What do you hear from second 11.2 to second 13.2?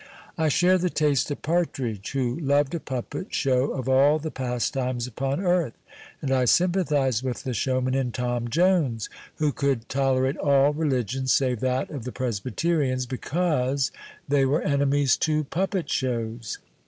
save that of the Presbyterians,"